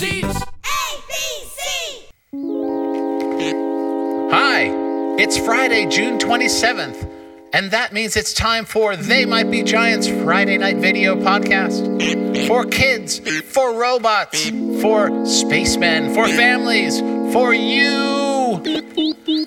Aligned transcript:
seats. 0.00 0.44
Hi, 4.32 4.70
it's 5.18 5.36
Friday, 5.36 5.84
June 5.90 6.16
27th, 6.18 7.06
and 7.52 7.70
that 7.72 7.92
means 7.92 8.16
it's 8.16 8.32
time 8.32 8.64
for 8.64 8.96
They 8.96 9.26
Might 9.26 9.50
Be 9.50 9.62
Giants 9.62 10.08
Friday 10.08 10.56
Night 10.56 10.78
Video 10.78 11.16
Podcast. 11.16 12.46
For 12.46 12.64
kids, 12.64 13.18
for 13.42 13.78
robots, 13.78 14.48
for 14.80 15.26
spacemen, 15.26 16.14
for 16.14 16.26
families, 16.28 17.00
for 17.34 17.52
you. 17.52 18.62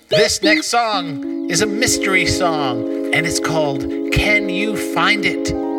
This 0.10 0.44
next 0.44 0.68
song 0.68 1.50
is 1.50 1.62
a 1.62 1.66
mystery 1.66 2.28
song, 2.28 3.12
and 3.12 3.26
it's 3.26 3.40
called 3.40 3.82
Can 4.12 4.50
You 4.50 4.78
Find 4.94 5.26
It? 5.26 5.73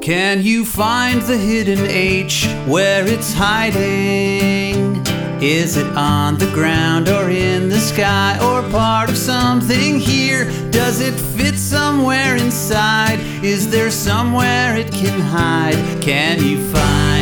Can 0.00 0.42
you 0.42 0.64
find 0.64 1.20
the 1.20 1.36
hidden 1.36 1.80
H 1.86 2.46
where 2.66 3.06
it's 3.06 3.34
hiding? 3.34 5.06
Is 5.42 5.76
it 5.76 5.94
on 5.94 6.38
the 6.38 6.50
ground 6.52 7.10
or 7.10 7.28
in 7.28 7.68
the 7.68 7.78
sky 7.78 8.38
or 8.42 8.62
part 8.70 9.10
of 9.10 9.18
something 9.18 10.00
here? 10.00 10.46
Does 10.70 11.02
it 11.02 11.12
fit 11.12 11.54
somewhere 11.54 12.36
inside? 12.36 13.20
Is 13.44 13.70
there 13.70 13.90
somewhere 13.90 14.74
it 14.74 14.90
can 14.90 15.20
hide? 15.20 16.02
Can 16.02 16.42
you 16.42 16.66
find 16.72 17.19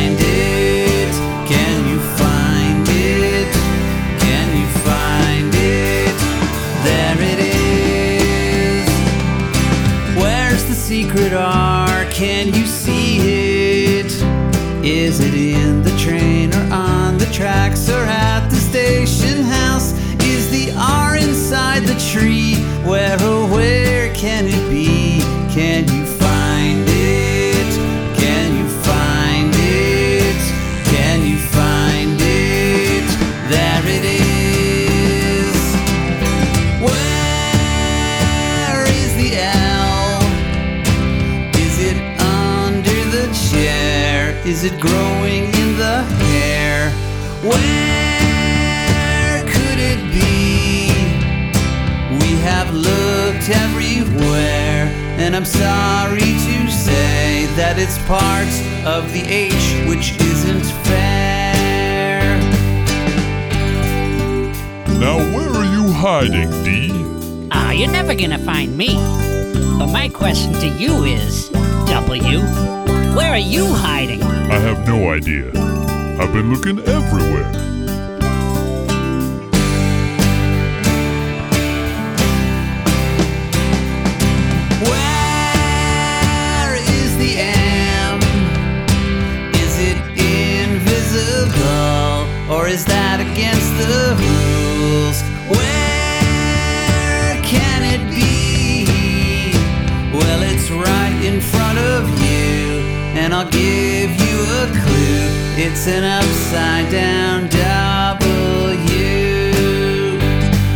Is 14.89 15.19
it 15.19 15.35
in 15.35 15.83
the 15.83 15.95
train 15.99 16.51
or 16.51 16.73
on 16.73 17.19
the 17.19 17.27
tracks 17.27 17.89
or 17.89 18.01
at 18.05 18.49
the 18.49 18.55
station 18.55 19.43
house? 19.43 19.91
Is 20.23 20.49
the 20.49 20.73
R 20.75 21.15
inside 21.15 21.83
the 21.83 21.93
tree? 22.11 22.55
Where 22.83 23.15
oh 23.19 23.47
where 23.53 24.11
can 24.15 24.47
it 24.47 24.69
be? 24.71 24.98
Is 44.49 44.63
it 44.63 44.81
growing 44.81 45.43
in 45.43 45.77
the 45.77 46.01
hair? 46.25 46.89
Where 47.43 49.43
could 49.43 49.77
it 49.77 50.01
be? 50.11 50.89
We 52.17 52.33
have 52.41 52.73
looked 52.73 53.47
everywhere, 53.47 54.87
and 55.19 55.35
I'm 55.35 55.45
sorry 55.45 56.33
to 56.47 56.71
say 56.71 57.45
that 57.57 57.77
it's 57.77 57.99
part 58.07 58.49
of 58.87 59.13
the 59.13 59.21
H 59.21 59.53
which 59.87 60.19
isn't 60.19 60.65
fair. 60.87 62.39
Now, 64.97 65.19
where 65.31 65.51
are 65.51 65.75
you 65.75 65.93
hiding, 65.93 66.49
Dee? 66.63 67.05
Ah, 67.51 67.69
you're 67.69 67.91
never 67.91 68.15
gonna 68.15 68.39
find 68.39 68.75
me. 68.75 68.95
But 69.77 69.91
my 69.91 70.09
question 70.09 70.53
to 70.53 70.67
you 70.67 71.03
is, 71.03 71.49
W, 71.49 72.39
where 73.15 73.31
are 73.31 73.37
you 73.37 73.65
hiding? 73.67 74.21
I 74.23 74.59
have 74.59 74.87
no 74.87 75.11
idea. 75.11 75.47
I've 76.19 76.33
been 76.33 76.53
looking 76.53 76.79
everywhere. 76.79 77.68
It's 105.71 105.87
an 105.87 106.03
upside 106.03 106.91
down 106.91 107.47
W. 107.47 108.89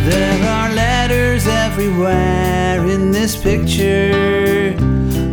There 0.08 0.48
are 0.48 0.72
letters 0.72 1.48
everywhere 1.48 2.86
in 2.86 3.10
this 3.10 3.34
picture. 3.36 4.76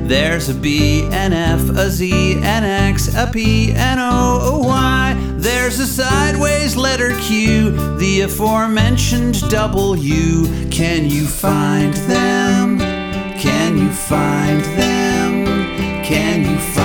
There's 0.08 0.50
a 0.50 0.56
B, 0.56 1.04
an 1.12 1.32
F, 1.32 1.70
a 1.78 1.92
Z, 1.92 2.40
an 2.42 2.64
X, 2.64 3.16
a 3.16 3.30
P, 3.32 3.72
an 3.74 4.00
O, 4.00 4.56
a 4.56 4.68
Y. 4.68 5.16
There's 5.36 5.80
a 5.80 5.86
sideways 5.86 6.76
letter 6.76 7.16
Q, 7.20 7.98
the 7.98 8.22
aforementioned 8.22 9.48
W. 9.52 10.70
Can 10.72 11.06
you 11.06 11.28
find 11.28 11.94
them? 12.10 12.80
Can 13.38 13.78
you 13.78 13.92
find 13.92 14.62
them? 14.76 15.46
Can 16.04 16.50
you 16.50 16.58
find 16.58 16.81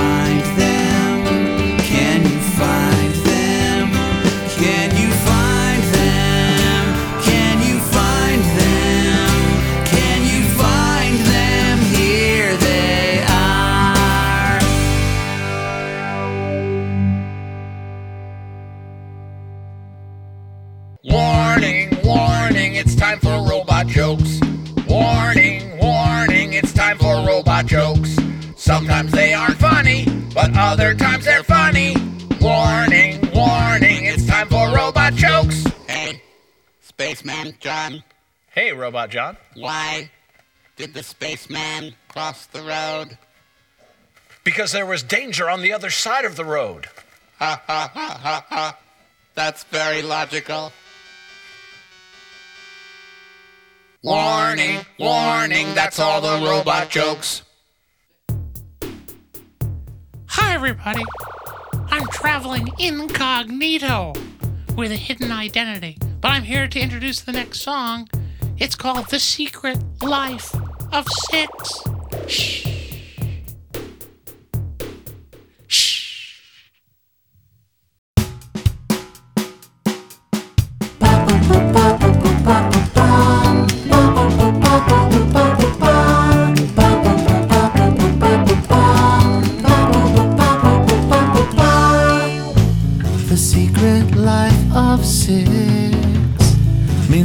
Warning, 21.10 21.96
warning, 22.02 22.74
it's 22.74 22.96
time 22.96 23.20
for 23.20 23.48
robot 23.48 23.86
jokes. 23.86 24.40
Warning, 24.88 25.78
warning, 25.78 26.52
it's 26.54 26.72
time 26.72 26.98
for 26.98 27.24
robot 27.24 27.66
jokes. 27.66 28.16
Sometimes 28.56 29.12
they 29.12 29.32
aren't 29.32 29.56
funny, 29.58 30.06
but 30.34 30.50
other 30.56 30.94
times 30.94 31.24
they're 31.24 31.44
funny. 31.44 31.94
Warning, 32.40 33.20
warning, 33.32 34.06
it's 34.06 34.26
time 34.26 34.48
for 34.48 34.74
robot 34.74 35.14
jokes. 35.14 35.64
Hey, 35.86 36.20
Spaceman 36.82 37.54
John, 37.60 38.02
Hey, 38.50 38.72
Robot 38.72 39.10
John. 39.10 39.36
why 39.54 40.10
did 40.76 40.92
the 40.92 41.04
spaceman 41.04 41.94
cross 42.08 42.46
the 42.46 42.62
road? 42.62 43.16
Because 44.42 44.72
there 44.72 44.86
was 44.86 45.04
danger 45.04 45.48
on 45.48 45.62
the 45.62 45.72
other 45.72 45.90
side 45.90 46.24
of 46.24 46.34
the 46.34 46.44
road. 46.44 46.86
Ha 47.38 47.62
ha 47.64 47.90
ha 47.94 48.18
ha 48.20 48.44
ha. 48.48 48.78
That's 49.34 49.62
very 49.64 50.02
logical. 50.02 50.72
Warning, 54.06 54.86
warning, 55.00 55.74
that's 55.74 55.98
all 55.98 56.20
the 56.20 56.46
robot 56.46 56.90
jokes. 56.90 57.42
Hi, 60.28 60.54
everybody. 60.54 61.02
I'm 61.90 62.06
traveling 62.12 62.68
incognito 62.78 64.12
with 64.76 64.92
a 64.92 64.96
hidden 64.96 65.32
identity, 65.32 65.98
but 66.20 66.28
I'm 66.28 66.44
here 66.44 66.68
to 66.68 66.78
introduce 66.78 67.20
the 67.20 67.32
next 67.32 67.62
song. 67.62 68.08
It's 68.58 68.76
called 68.76 69.10
The 69.10 69.18
Secret 69.18 69.78
Life 70.00 70.54
of 70.92 71.08
Six. 71.28 71.82
Shh. 72.28 72.75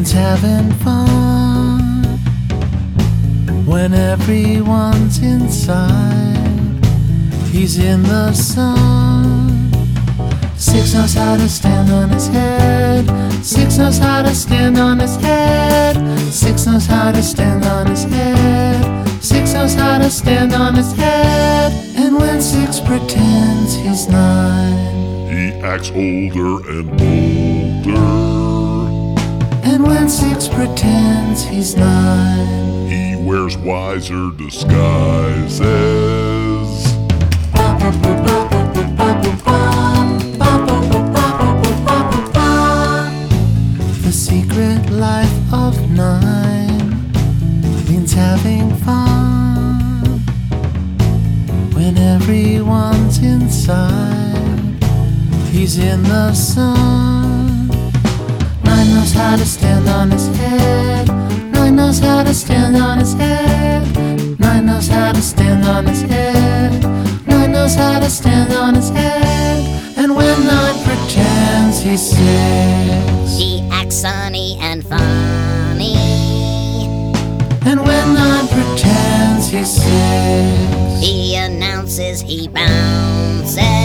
Means 0.01 0.12
having 0.13 0.71
fun 0.80 2.01
when 3.68 3.94
everyone's 3.94 5.19
inside. 5.19 6.86
He's 7.51 7.77
in 7.77 8.01
the 8.01 8.33
sun. 8.33 9.71
Six 10.57 10.95
knows 10.95 11.13
how 11.13 11.38
to 11.38 11.48
stand 11.48 11.92
on 11.92 12.09
his 12.09 12.27
head. 12.30 13.06
Six 13.45 13.77
knows 13.77 14.00
how 14.00 14.24
to 14.24 14.33
stand 14.33 14.80
on 14.80 14.98
his 14.98 15.18
head. 15.18 15.95
Six 16.31 16.65
knows 16.65 16.88
how 16.88 17.12
to 17.12 17.21
stand 17.21 17.65
on 17.65 17.86
his 17.88 18.04
head. 18.06 19.21
Six 19.21 19.54
knows 19.54 19.75
how 19.75 20.00
to 20.00 20.09
stand 20.09 20.54
on 20.54 20.74
his 20.74 20.94
head. 20.94 21.74
And 21.95 22.15
when 22.18 22.42
six 22.42 22.80
pretends 22.80 23.75
he's 23.75 24.07
nine. 24.07 25.27
He 25.30 25.51
acts 25.62 25.92
older 25.92 26.68
and 26.71 26.89
bolder. 26.97 28.50
And 29.73 29.88
when 29.88 30.09
six 30.09 30.50
pretends 30.50 31.44
he's 31.44 31.77
nine. 31.77 32.89
He 32.89 33.15
wears 33.15 33.56
wiser 33.56 34.31
disguises. 34.31 35.62
The 44.03 44.12
secret 44.12 44.89
life 44.89 45.53
of 45.53 45.89
nine 45.89 47.09
means 47.88 48.12
having 48.12 48.75
fun 48.75 50.19
when 51.73 51.97
everyone's 51.97 53.19
inside. 53.19 54.83
He's 55.50 55.77
in 55.77 56.03
the 56.03 56.33
sun. 56.33 57.40
Nine 58.71 58.94
knows 58.94 59.12
how 59.12 59.35
to 59.35 59.45
stand 59.45 59.89
on 59.89 60.12
his 60.12 60.27
head. 60.38 61.07
Nine 61.51 61.75
knows 61.75 62.00
how 62.00 62.23
to 62.23 62.33
stand 62.33 62.77
on 62.77 63.00
his 63.00 63.13
head. 63.13 64.39
Nine 64.39 64.65
knows 64.65 64.88
how 64.88 65.12
to 65.12 65.21
stand 65.21 65.65
on 65.65 65.85
his 65.85 66.01
head. 66.03 66.81
Nine 67.27 67.51
knows 67.51 67.75
how 67.75 68.00
to 68.00 68.09
stand 68.09 68.53
on 68.53 68.75
his 68.75 68.89
head. 68.89 69.97
And 69.97 70.15
when 70.15 70.47
nine 70.47 70.77
pretends 70.85 71.81
he's 71.81 72.01
six. 72.01 73.38
He 73.38 73.68
acts 73.73 73.97
sunny 73.97 74.57
and 74.62 74.85
funny. 74.85 75.97
And 77.65 77.81
when 77.81 78.13
nine 78.13 78.47
pretends 78.47 79.50
he's 79.50 79.69
six. 79.69 81.06
He 81.06 81.35
announces 81.35 82.21
he 82.21 82.47
bounces. 82.47 83.81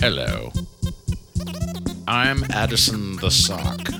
Hello. 0.00 0.50
I'm 2.08 2.42
Addison 2.44 3.16
the 3.16 3.30
Sock. 3.30 3.90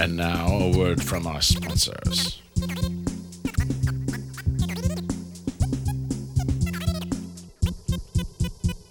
And 0.00 0.16
now 0.16 0.46
a 0.46 0.78
word 0.78 1.02
from 1.02 1.26
our 1.26 1.42
sponsors. 1.42 2.40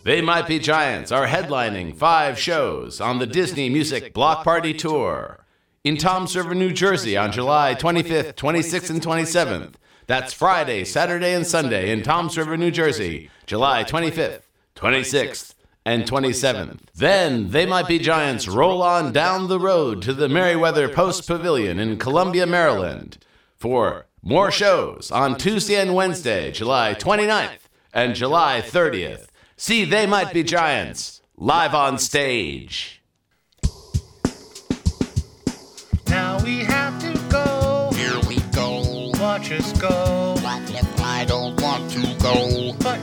They 0.04 0.20
Might 0.20 0.48
Be 0.48 0.60
Giants 0.60 1.14
are 1.14 1.28
headlining 1.28 1.96
five 1.96 2.38
shows 2.38 3.00
on 3.00 3.20
the 3.20 3.26
Disney 3.26 3.70
Music 3.70 4.14
Block 4.14 4.44
Party 4.44 4.74
Tour 4.74 5.46
in 5.86 5.96
Toms 5.96 6.36
River, 6.36 6.54
New 6.54 6.74
Jersey 6.74 7.16
on 7.16 7.32
July 7.32 7.74
25th, 7.74 8.34
26th, 8.34 8.90
and 8.90 9.02
27th. 9.02 9.76
That's 10.08 10.34
Friday, 10.34 10.84
Saturday, 10.84 11.34
and 11.34 11.48
Sunday 11.48 11.90
in 11.90 12.04
Toms 12.04 12.38
River, 12.38 12.58
New 12.58 12.70
Jersey, 12.70 13.30
July 13.46 13.86
25th, 13.86 14.42
26th, 14.75 15.54
and 15.86 16.04
27th. 16.04 16.80
Then 16.95 17.51
They 17.51 17.66
Might 17.66 17.88
Be 17.88 18.00
Giants 18.00 18.48
roll 18.48 18.81
on 18.81 19.13
down 19.13 19.48
the 19.48 19.60
road 19.60 20.01
to 20.04 20.13
the 20.13 20.27
Merriweather 20.27 20.89
Post 20.89 21.27
Pavilion 21.27 21.80
in 21.80 21.98
Columbia, 21.98 22.45
Maryland 22.45 23.18
for 23.56 24.07
more 24.22 24.51
shows 24.51 25.12
on 25.12 25.38
Tuesday 25.38 25.75
and 25.75 25.94
Wednesday, 25.94 26.51
July 26.51 26.95
29th 26.95 27.69
and 27.94 28.16
July 28.16 28.62
30th. 28.62 29.27
See 29.56 29.86
They 29.86 30.06
Might 30.06 30.33
Be 30.33 30.44
Giants 30.44 31.22
live 31.38 31.74
on 31.74 31.98
stage. 31.98 33.01
Now 36.07 36.44
we 36.44 36.60
have 36.60 37.00
to 37.01 37.19
go. 37.30 37.92
Here 37.94 38.19
we 38.27 38.38
go. 38.51 39.12
Watch 39.19 39.51
us 39.51 39.72
go. 39.80 40.36
What 40.42 40.69
if 40.72 41.01
I 41.01 41.25
don't 41.25 41.60
want 41.62 41.89
to 41.92 42.01
go? 42.22 42.74
But 42.80 43.00